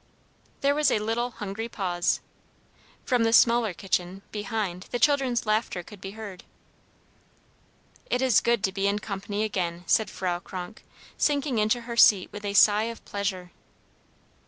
There 0.61 0.73
was 0.73 0.89
a 0.89 0.97
little 0.97 1.29
hungry 1.29 1.69
pause. 1.69 2.21
From 3.05 3.23
the 3.23 3.31
smaller 3.31 3.71
kitchen, 3.71 4.23
behind, 4.31 4.87
the 4.89 4.97
children's 4.97 5.45
laughter 5.45 5.83
could 5.83 6.01
be 6.01 6.13
heard. 6.17 6.43
"It 8.09 8.19
is 8.19 8.41
good 8.41 8.63
to 8.63 8.71
be 8.71 8.87
in 8.87 8.97
company 8.97 9.43
again," 9.43 9.83
said 9.85 10.09
Frau 10.09 10.39
Kronk, 10.39 10.83
sinking 11.19 11.59
into 11.59 11.81
her 11.81 11.95
seat 11.97 12.29
with 12.31 12.43
a 12.45 12.55
sigh 12.55 12.85
of 12.85 13.05
pleasure. 13.05 13.51